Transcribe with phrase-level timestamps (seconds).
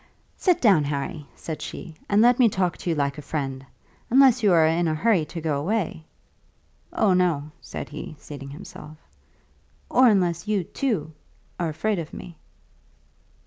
[0.35, 3.63] "Sit down, Harry," she said, "and let me talk to you like a friend;
[4.09, 6.03] unless you are in a hurry to go away."
[6.91, 8.97] "Oh, no," said he, seating himself.
[9.91, 11.13] "Or unless you, too,
[11.59, 12.35] are afraid of me."